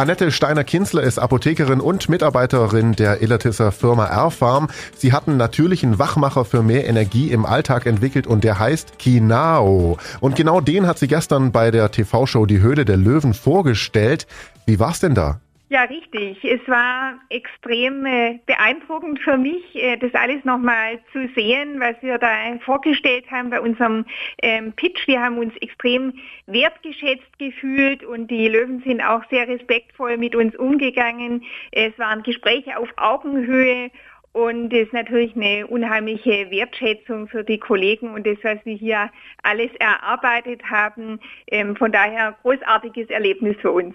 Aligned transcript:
Annette 0.00 0.32
Steiner-Kinzler 0.32 1.02
ist 1.02 1.18
Apothekerin 1.18 1.78
und 1.78 2.08
Mitarbeiterin 2.08 2.92
der 2.92 3.20
Illertisser 3.20 3.70
Firma 3.70 4.06
R-Farm. 4.06 4.68
Sie 4.96 5.12
hat 5.12 5.28
einen 5.28 5.36
natürlichen 5.36 5.98
Wachmacher 5.98 6.46
für 6.46 6.62
mehr 6.62 6.88
Energie 6.88 7.30
im 7.30 7.44
Alltag 7.44 7.84
entwickelt 7.84 8.26
und 8.26 8.42
der 8.42 8.58
heißt 8.58 8.98
Kinao. 8.98 9.98
Und 10.20 10.36
genau 10.36 10.62
den 10.62 10.86
hat 10.86 10.98
sie 10.98 11.06
gestern 11.06 11.52
bei 11.52 11.70
der 11.70 11.90
TV-Show 11.90 12.46
Die 12.46 12.60
Höhle 12.60 12.86
der 12.86 12.96
Löwen 12.96 13.34
vorgestellt. 13.34 14.26
Wie 14.64 14.80
war's 14.80 15.00
denn 15.00 15.14
da? 15.14 15.38
Ja, 15.70 15.84
richtig. 15.84 16.44
Es 16.44 16.60
war 16.66 17.20
extrem 17.28 18.04
äh, 18.04 18.40
beeindruckend 18.44 19.20
für 19.20 19.38
mich, 19.38 19.62
äh, 19.76 19.96
das 19.98 20.12
alles 20.14 20.44
nochmal 20.44 20.98
zu 21.12 21.28
sehen, 21.36 21.78
was 21.78 21.94
wir 22.02 22.18
da 22.18 22.58
vorgestellt 22.64 23.30
haben 23.30 23.50
bei 23.50 23.60
unserem 23.60 24.04
ähm, 24.42 24.72
Pitch. 24.72 25.06
Wir 25.06 25.22
haben 25.22 25.38
uns 25.38 25.56
extrem 25.58 26.14
wertgeschätzt 26.46 27.38
gefühlt 27.38 28.02
und 28.02 28.32
die 28.32 28.48
Löwen 28.48 28.82
sind 28.84 29.00
auch 29.00 29.22
sehr 29.30 29.46
respektvoll 29.46 30.16
mit 30.16 30.34
uns 30.34 30.56
umgegangen. 30.56 31.44
Es 31.70 31.96
waren 32.00 32.24
Gespräche 32.24 32.76
auf 32.76 32.88
Augenhöhe 32.96 33.92
und 34.32 34.72
es 34.72 34.88
ist 34.88 34.92
natürlich 34.92 35.36
eine 35.36 35.68
unheimliche 35.68 36.50
Wertschätzung 36.50 37.28
für 37.28 37.44
die 37.44 37.58
Kollegen 37.58 38.12
und 38.12 38.26
das, 38.26 38.38
was 38.42 38.58
wir 38.64 38.74
hier 38.74 39.08
alles 39.44 39.70
erarbeitet 39.78 40.64
haben. 40.68 41.20
Ähm, 41.46 41.76
von 41.76 41.92
daher 41.92 42.36
großartiges 42.42 43.08
Erlebnis 43.08 43.56
für 43.60 43.70
uns. 43.70 43.94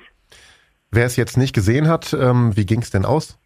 Wer 0.95 1.07
es 1.07 1.17
jetzt 1.17 1.35
nicht 1.35 1.53
gesehen 1.53 1.89
hat, 1.89 2.13
ähm, 2.13 2.55
wie 2.55 2.65
ging 2.65 2.81
es 2.81 2.89
denn 2.89 3.03
aus? 3.03 3.37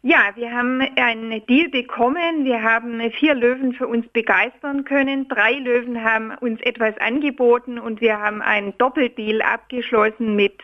Ja, 0.00 0.30
wir 0.36 0.50
haben 0.50 0.80
einen 0.96 1.44
Deal 1.44 1.68
bekommen. 1.68 2.46
Wir 2.46 2.62
haben 2.62 3.02
vier 3.18 3.34
Löwen 3.34 3.74
für 3.74 3.86
uns 3.86 4.08
begeistern 4.14 4.84
können. 4.84 5.28
Drei 5.28 5.52
Löwen 5.54 6.02
haben 6.02 6.30
uns 6.40 6.58
etwas 6.62 6.96
angeboten 7.00 7.78
und 7.78 8.00
wir 8.00 8.18
haben 8.18 8.40
einen 8.40 8.72
Doppeldeal 8.78 9.42
abgeschlossen 9.42 10.36
mit, 10.36 10.54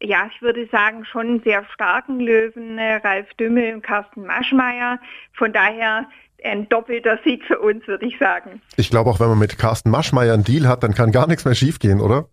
ja, 0.00 0.30
ich 0.32 0.40
würde 0.40 0.66
sagen, 0.72 1.04
schon 1.04 1.42
sehr 1.44 1.62
starken 1.74 2.20
Löwen, 2.20 2.78
äh, 2.78 2.94
Ralf 2.94 3.26
Dümmel 3.34 3.74
und 3.74 3.82
Carsten 3.82 4.24
Maschmeyer. 4.24 4.98
Von 5.34 5.52
daher 5.52 6.08
ein 6.42 6.70
doppelter 6.70 7.18
Sieg 7.22 7.44
für 7.44 7.58
uns, 7.58 7.86
würde 7.86 8.06
ich 8.06 8.16
sagen. 8.18 8.62
Ich 8.76 8.88
glaube 8.88 9.10
auch, 9.10 9.20
wenn 9.20 9.28
man 9.28 9.38
mit 9.38 9.58
Carsten 9.58 9.90
Maschmeyer 9.90 10.32
einen 10.32 10.44
Deal 10.44 10.66
hat, 10.66 10.82
dann 10.84 10.94
kann 10.94 11.12
gar 11.12 11.26
nichts 11.26 11.44
mehr 11.44 11.54
schiefgehen, 11.54 12.00
oder? 12.00 12.28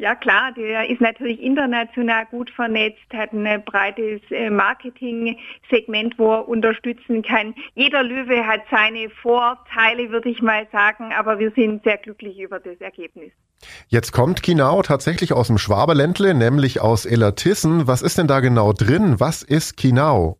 Ja 0.00 0.14
klar, 0.14 0.50
der 0.52 0.88
ist 0.88 1.02
natürlich 1.02 1.42
international 1.42 2.24
gut 2.30 2.48
vernetzt, 2.48 3.04
hat 3.12 3.34
ein 3.34 3.62
breites 3.66 4.22
äh, 4.30 4.48
Marketing-Segment, 4.48 6.18
wo 6.18 6.32
er 6.36 6.48
unterstützen 6.48 7.20
kann. 7.20 7.54
Jeder 7.74 8.02
Löwe 8.02 8.46
hat 8.46 8.62
seine 8.70 9.10
Vorteile, 9.10 10.08
würde 10.08 10.30
ich 10.30 10.40
mal 10.40 10.66
sagen, 10.72 11.12
aber 11.12 11.38
wir 11.38 11.50
sind 11.50 11.84
sehr 11.84 11.98
glücklich 11.98 12.38
über 12.40 12.58
das 12.58 12.80
Ergebnis. 12.80 13.30
Jetzt 13.88 14.12
kommt 14.12 14.42
Kinau 14.42 14.80
tatsächlich 14.80 15.34
aus 15.34 15.48
dem 15.48 15.58
Schwaberländle, 15.58 16.32
nämlich 16.32 16.80
aus 16.80 17.04
Ellertissen. 17.04 17.86
Was 17.86 18.00
ist 18.00 18.16
denn 18.16 18.26
da 18.26 18.40
genau 18.40 18.72
drin? 18.72 19.20
Was 19.20 19.42
ist 19.42 19.76
Kinau? 19.76 20.38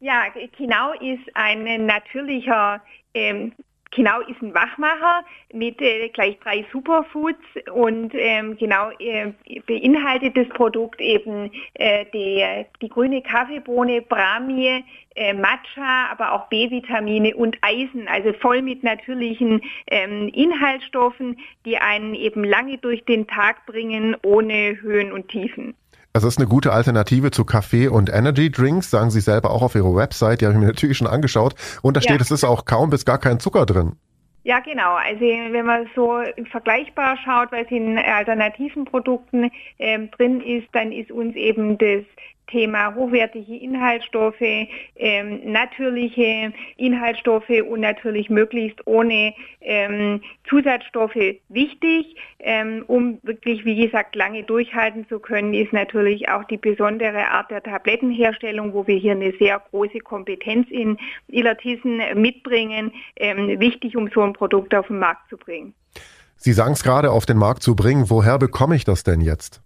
Ja, 0.00 0.22
Kinau 0.56 0.92
ist 1.02 1.28
ein 1.34 1.84
natürlicher 1.84 2.80
ähm, 3.12 3.52
Genau 3.94 4.20
ist 4.22 4.40
ein 4.40 4.54
Wachmacher 4.54 5.22
mit 5.52 5.80
äh, 5.82 6.08
gleich 6.08 6.38
drei 6.40 6.64
Superfoods 6.72 7.44
und 7.74 8.12
ähm, 8.14 8.56
genau 8.56 8.90
äh, 8.98 9.32
beinhaltet 9.66 10.34
das 10.34 10.48
Produkt 10.48 10.98
eben 10.98 11.50
äh, 11.74 12.06
die, 12.14 12.42
die 12.80 12.88
grüne 12.88 13.20
Kaffeebohne, 13.20 14.00
Brahmi, 14.00 14.82
äh, 15.14 15.34
Matcha, 15.34 16.10
aber 16.10 16.32
auch 16.32 16.48
B-Vitamine 16.48 17.36
und 17.36 17.58
Eisen, 17.60 18.08
also 18.08 18.32
voll 18.32 18.62
mit 18.62 18.82
natürlichen 18.82 19.60
ähm, 19.88 20.28
Inhaltsstoffen, 20.28 21.38
die 21.66 21.76
einen 21.76 22.14
eben 22.14 22.44
lange 22.44 22.78
durch 22.78 23.04
den 23.04 23.26
Tag 23.26 23.66
bringen, 23.66 24.16
ohne 24.22 24.80
Höhen 24.80 25.12
und 25.12 25.28
Tiefen. 25.28 25.74
Das 26.14 26.24
ist 26.24 26.38
eine 26.38 26.46
gute 26.46 26.74
Alternative 26.74 27.30
zu 27.30 27.46
Kaffee 27.46 27.88
und 27.88 28.12
Energy 28.12 28.50
Drinks, 28.50 28.90
sagen 28.90 29.10
Sie 29.10 29.20
selber 29.20 29.50
auch 29.50 29.62
auf 29.62 29.74
Ihrer 29.74 29.94
Website. 29.94 30.42
Die 30.42 30.44
habe 30.44 30.54
ich 30.54 30.60
mir 30.60 30.66
natürlich 30.66 30.98
schon 30.98 31.06
angeschaut. 31.06 31.54
Und 31.80 31.96
da 31.96 32.02
steht, 32.02 32.16
ja. 32.16 32.20
es 32.20 32.30
ist 32.30 32.44
auch 32.44 32.66
kaum 32.66 32.90
bis 32.90 33.06
gar 33.06 33.16
kein 33.16 33.40
Zucker 33.40 33.64
drin. 33.64 33.96
Ja, 34.44 34.60
genau. 34.60 34.94
Also 34.94 35.20
wenn 35.20 35.64
man 35.64 35.88
so 35.94 36.20
vergleichbar 36.50 37.16
schaut, 37.24 37.50
was 37.50 37.66
in 37.70 37.96
alternativen 37.96 38.84
Produkten 38.84 39.50
ähm, 39.78 40.10
drin 40.10 40.42
ist, 40.42 40.68
dann 40.72 40.92
ist 40.92 41.10
uns 41.10 41.34
eben 41.34 41.78
das 41.78 42.02
Thema 42.46 42.94
hochwertige 42.94 43.56
Inhaltsstoffe, 43.56 44.40
ähm, 44.96 45.52
natürliche 45.52 46.52
Inhaltsstoffe 46.76 47.50
und 47.68 47.80
natürlich 47.80 48.30
möglichst 48.30 48.86
ohne 48.86 49.34
ähm, 49.60 50.20
Zusatzstoffe 50.48 51.36
wichtig. 51.48 52.16
Ähm, 52.38 52.84
um 52.86 53.18
wirklich, 53.22 53.64
wie 53.64 53.76
gesagt, 53.76 54.16
lange 54.16 54.42
durchhalten 54.42 55.08
zu 55.08 55.18
können, 55.18 55.54
ist 55.54 55.72
natürlich 55.72 56.28
auch 56.28 56.44
die 56.44 56.56
besondere 56.56 57.28
Art 57.28 57.50
der 57.50 57.62
Tablettenherstellung, 57.62 58.74
wo 58.74 58.86
wir 58.86 58.96
hier 58.96 59.12
eine 59.12 59.32
sehr 59.38 59.60
große 59.70 60.00
Kompetenz 60.00 60.68
in 60.70 60.98
Illertissen 61.28 62.00
mitbringen, 62.14 62.92
ähm, 63.16 63.60
wichtig, 63.60 63.96
um 63.96 64.10
so 64.12 64.22
ein 64.22 64.32
Produkt 64.32 64.74
auf 64.74 64.88
den 64.88 64.98
Markt 64.98 65.28
zu 65.30 65.36
bringen. 65.36 65.74
Sie 66.36 66.52
sagen 66.52 66.72
es 66.72 66.82
gerade, 66.82 67.12
auf 67.12 67.24
den 67.24 67.38
Markt 67.38 67.62
zu 67.62 67.76
bringen. 67.76 68.10
Woher 68.10 68.38
bekomme 68.38 68.74
ich 68.74 68.84
das 68.84 69.04
denn 69.04 69.20
jetzt? 69.20 69.62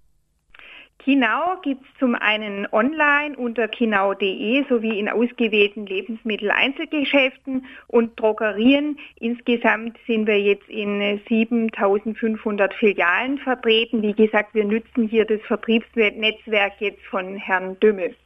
Kinau 1.07 1.61
gibt 1.63 1.85
es 1.85 2.01
zum 2.01 2.17
einen 2.17 2.67
online 2.73 3.37
unter 3.37 3.69
kinau.de 3.69 4.65
sowie 4.69 4.99
in 4.99 5.09
ausgewählten 5.09 5.87
Lebensmitteleinzelgeschäften 5.87 7.65
und 7.87 8.19
Drogerien. 8.19 8.99
Insgesamt 9.21 9.97
sind 10.09 10.27
wir 10.27 10.41
jetzt 10.41 10.69
in 10.69 11.21
7500 11.29 12.75
Filialen 12.75 13.39
vertreten. 13.39 14.03
Wie 14.03 14.15
gesagt, 14.15 14.53
wir 14.53 14.65
nützen 14.65 15.07
hier 15.07 15.25
das 15.25 15.41
Vertriebsnetzwerk 15.47 16.73
jetzt 16.81 17.05
von 17.09 17.37
Herrn 17.37 17.79
Dümmel. 17.79 18.17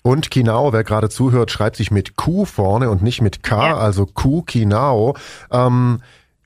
Und 0.00 0.30
Kinau, 0.30 0.72
wer 0.72 0.82
gerade 0.82 1.10
zuhört, 1.10 1.50
schreibt 1.50 1.76
sich 1.76 1.90
mit 1.90 2.16
Q 2.16 2.46
vorne 2.46 2.88
und 2.88 3.02
nicht 3.02 3.20
mit 3.20 3.42
K, 3.42 3.66
ja. 3.66 3.76
also 3.76 4.06
Q 4.06 4.40
Kinau. 4.44 5.14
Ähm, 5.52 6.00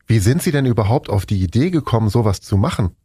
wie 0.08 0.18
sind 0.18 0.42
Sie 0.42 0.50
denn 0.50 0.66
überhaupt 0.66 1.08
auf 1.08 1.24
die 1.24 1.40
Idee 1.40 1.70
gekommen, 1.70 2.08
sowas 2.08 2.40
zu 2.40 2.56
machen? 2.56 2.96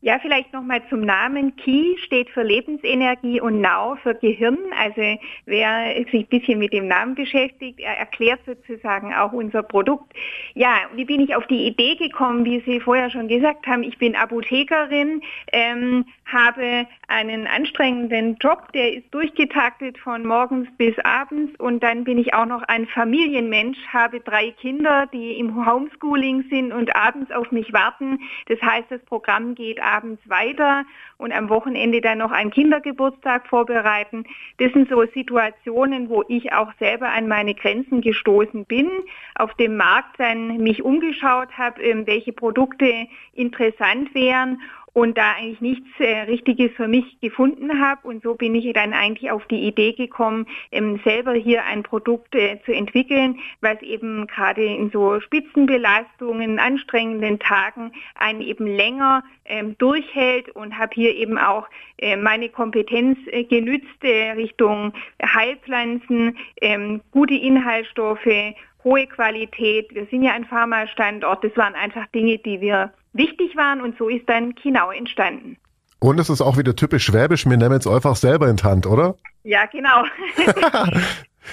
Ja, 0.00 0.20
vielleicht 0.20 0.52
nochmal 0.52 0.80
zum 0.88 1.00
Namen. 1.00 1.56
Ki 1.56 1.96
steht 2.04 2.30
für 2.30 2.44
Lebensenergie 2.44 3.40
und 3.40 3.60
Now 3.60 3.96
für 4.00 4.14
Gehirn. 4.14 4.56
Also 4.78 5.02
wer 5.44 5.92
sich 6.12 6.22
ein 6.22 6.26
bisschen 6.28 6.60
mit 6.60 6.72
dem 6.72 6.86
Namen 6.86 7.16
beschäftigt, 7.16 7.80
er 7.80 7.98
erklärt 7.98 8.38
sozusagen 8.46 9.12
auch 9.12 9.32
unser 9.32 9.64
Produkt. 9.64 10.12
Ja, 10.54 10.82
wie 10.94 11.04
bin 11.04 11.20
ich 11.20 11.34
auf 11.34 11.48
die 11.48 11.66
Idee 11.66 11.96
gekommen, 11.96 12.44
wie 12.44 12.60
Sie 12.60 12.78
vorher 12.78 13.10
schon 13.10 13.26
gesagt 13.26 13.66
haben, 13.66 13.82
ich 13.82 13.98
bin 13.98 14.14
Apothekerin, 14.14 15.20
ähm, 15.52 16.04
habe 16.26 16.86
einen 17.08 17.48
anstrengenden 17.48 18.36
Job, 18.36 18.70
der 18.74 18.92
ist 18.92 19.12
durchgetaktet 19.12 19.98
von 19.98 20.24
morgens 20.24 20.68
bis 20.76 20.96
abends 21.00 21.58
und 21.58 21.82
dann 21.82 22.04
bin 22.04 22.18
ich 22.18 22.34
auch 22.34 22.46
noch 22.46 22.62
ein 22.68 22.86
Familienmensch, 22.86 23.78
habe 23.88 24.20
drei 24.20 24.52
Kinder, 24.52 25.08
die 25.12 25.38
im 25.38 25.66
Homeschooling 25.66 26.44
sind 26.50 26.72
und 26.72 26.94
abends 26.94 27.32
auf 27.32 27.50
mich 27.50 27.72
warten. 27.72 28.20
Das 28.46 28.60
heißt, 28.62 28.90
das 28.90 29.00
Programm 29.06 29.54
geht 29.54 29.80
abends 29.88 30.20
weiter 30.28 30.84
und 31.16 31.32
am 31.32 31.48
Wochenende 31.48 32.00
dann 32.00 32.18
noch 32.18 32.30
einen 32.30 32.50
Kindergeburtstag 32.50 33.46
vorbereiten. 33.46 34.24
Das 34.58 34.72
sind 34.72 34.88
so 34.88 35.04
Situationen, 35.14 36.08
wo 36.08 36.24
ich 36.28 36.52
auch 36.52 36.72
selber 36.78 37.08
an 37.08 37.28
meine 37.28 37.54
Grenzen 37.54 38.00
gestoßen 38.00 38.66
bin, 38.66 38.90
auf 39.34 39.54
dem 39.54 39.76
Markt 39.76 40.20
dann 40.20 40.58
mich 40.58 40.82
umgeschaut 40.82 41.50
habe, 41.56 41.82
ähm, 41.82 42.06
welche 42.06 42.32
Produkte 42.32 43.06
interessant 43.34 44.14
wären 44.14 44.60
und 44.98 45.16
da 45.16 45.34
eigentlich 45.38 45.60
nichts 45.60 45.88
äh, 46.00 46.22
Richtiges 46.22 46.72
für 46.72 46.88
mich 46.88 47.20
gefunden 47.20 47.80
habe. 47.80 48.08
Und 48.08 48.24
so 48.24 48.34
bin 48.34 48.56
ich 48.56 48.72
dann 48.72 48.92
eigentlich 48.92 49.30
auf 49.30 49.46
die 49.46 49.62
Idee 49.62 49.92
gekommen, 49.92 50.44
ähm, 50.72 51.00
selber 51.04 51.34
hier 51.34 51.64
ein 51.64 51.84
Produkt 51.84 52.34
äh, 52.34 52.58
zu 52.64 52.72
entwickeln, 52.72 53.38
was 53.60 53.80
eben 53.80 54.26
gerade 54.26 54.64
in 54.64 54.90
so 54.90 55.20
Spitzenbelastungen, 55.20 56.58
anstrengenden 56.58 57.38
Tagen 57.38 57.92
einen 58.16 58.40
eben 58.40 58.66
länger 58.66 59.22
ähm, 59.44 59.78
durchhält 59.78 60.48
und 60.48 60.76
habe 60.76 60.90
hier 60.92 61.14
eben 61.14 61.38
auch 61.38 61.68
äh, 61.98 62.16
meine 62.16 62.48
Kompetenz 62.48 63.18
äh, 63.26 63.44
genützt 63.44 64.02
äh, 64.02 64.32
Richtung 64.32 64.92
Heilpflanzen, 65.24 66.36
ähm, 66.60 67.02
gute 67.12 67.34
Inhaltsstoffe, 67.34 68.54
hohe 68.82 69.06
Qualität. 69.06 69.94
Wir 69.94 70.06
sind 70.06 70.24
ja 70.24 70.32
ein 70.32 70.44
Pharma-Standort. 70.44 71.44
Das 71.44 71.56
waren 71.56 71.76
einfach 71.76 72.08
Dinge, 72.08 72.38
die 72.38 72.60
wir 72.60 72.92
wichtig 73.12 73.56
waren 73.56 73.80
und 73.80 73.96
so 73.98 74.08
ist 74.08 74.28
dann 74.28 74.54
Kinau 74.54 74.90
entstanden. 74.90 75.56
Und 76.00 76.20
es 76.20 76.30
ist 76.30 76.40
auch 76.40 76.56
wieder 76.56 76.76
typisch 76.76 77.04
schwäbisch, 77.04 77.46
wir 77.46 77.56
nehmen 77.56 77.78
es 77.78 77.86
einfach 77.86 78.16
selber 78.16 78.48
in 78.48 78.56
die 78.56 78.64
Hand, 78.64 78.86
oder? 78.86 79.16
Ja, 79.42 79.66
genau. 79.66 80.04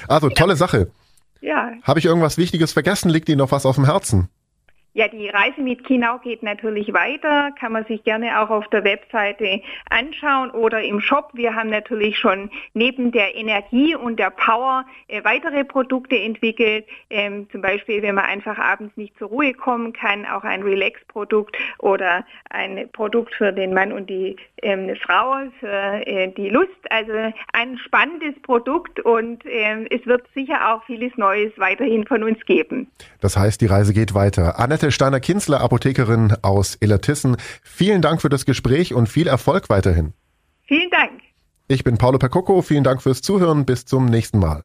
also 0.07 0.29
tolle 0.29 0.55
Sache. 0.55 0.91
Ja. 1.41 1.71
Habe 1.83 1.99
ich 1.99 2.05
irgendwas 2.05 2.37
Wichtiges 2.37 2.73
vergessen? 2.73 3.09
Liegt 3.09 3.29
Ihnen 3.29 3.39
noch 3.39 3.51
was 3.51 3.65
auf 3.65 3.75
dem 3.75 3.85
Herzen? 3.85 4.29
Ja, 4.97 5.09
die 5.09 5.27
Reise 5.27 5.59
mit 5.59 5.83
Kinau 5.83 6.19
geht 6.19 6.41
natürlich 6.41 6.93
weiter, 6.93 7.51
kann 7.59 7.73
man 7.73 7.83
sich 7.83 8.05
gerne 8.05 8.39
auch 8.39 8.49
auf 8.49 8.65
der 8.69 8.85
Webseite 8.85 9.61
anschauen 9.89 10.51
oder 10.51 10.81
im 10.83 11.01
Shop. 11.01 11.31
Wir 11.33 11.53
haben 11.53 11.69
natürlich 11.69 12.17
schon 12.17 12.49
neben 12.73 13.11
der 13.11 13.35
Energie 13.35 13.93
und 13.93 14.17
der 14.17 14.29
Power 14.29 14.85
äh, 15.09 15.21
weitere 15.25 15.65
Produkte 15.65 16.17
entwickelt. 16.17 16.85
Ähm, 17.09 17.49
zum 17.51 17.59
Beispiel, 17.59 18.01
wenn 18.03 18.15
man 18.15 18.23
einfach 18.23 18.57
abends 18.57 18.95
nicht 18.95 19.17
zur 19.17 19.27
Ruhe 19.27 19.53
kommen 19.53 19.91
kann, 19.91 20.25
auch 20.25 20.45
ein 20.45 20.63
Relax-Produkt 20.63 21.57
oder 21.79 22.25
ein 22.49 22.87
Produkt 22.93 23.35
für 23.35 23.51
den 23.51 23.73
Mann 23.73 23.91
und 23.91 24.09
die 24.09 24.37
ähm, 24.61 24.95
Frau, 24.95 25.41
für 25.59 26.07
äh, 26.07 26.31
die 26.31 26.47
Lust. 26.47 26.69
Also 26.89 27.11
ein 27.51 27.77
spannendes 27.79 28.41
Produkt 28.43 29.01
und 29.01 29.43
ähm, 29.45 29.87
es 29.89 30.05
wird 30.05 30.23
sicher 30.33 30.73
auch 30.73 30.85
vieles 30.85 31.11
Neues 31.17 31.51
weiterhin 31.57 32.07
von 32.07 32.23
uns 32.23 32.39
geben. 32.45 32.87
Das 33.19 33.35
heißt, 33.35 33.59
die 33.59 33.65
Reise 33.65 33.93
geht 33.93 34.13
weiter. 34.13 34.57
Annette 34.57 34.84
Annette 34.85 34.91
Steiner-Kinzler, 34.91 35.61
Apothekerin 35.61 36.35
aus 36.43 36.77
Illertissen. 36.79 37.37
Vielen 37.63 38.03
Dank 38.03 38.21
für 38.21 38.29
das 38.29 38.45
Gespräch 38.45 38.93
und 38.93 39.09
viel 39.09 39.25
Erfolg 39.25 39.67
weiterhin. 39.69 40.13
Vielen 40.67 40.91
Dank. 40.91 41.21
Ich 41.67 41.83
bin 41.83 41.97
Paolo 41.97 42.19
Percocco. 42.19 42.61
Vielen 42.61 42.83
Dank 42.83 43.01
fürs 43.01 43.23
Zuhören. 43.23 43.65
Bis 43.65 43.85
zum 43.85 44.05
nächsten 44.05 44.37
Mal. 44.37 44.61